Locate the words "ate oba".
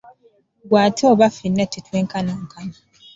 0.87-1.27